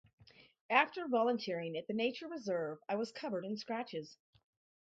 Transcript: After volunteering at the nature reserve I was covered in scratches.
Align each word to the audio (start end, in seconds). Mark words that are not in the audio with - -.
After 0.71 1.07
volunteering 1.07 1.77
at 1.77 1.85
the 1.85 1.93
nature 1.93 2.27
reserve 2.27 2.79
I 2.89 2.95
was 2.95 3.11
covered 3.11 3.45
in 3.45 3.55
scratches. 3.55 4.17